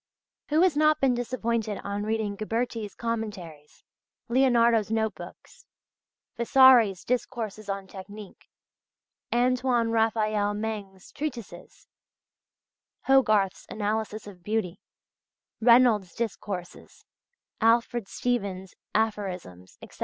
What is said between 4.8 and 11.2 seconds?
note books, Vasari's discourses on "Technique," Antoine Raphael Mengs's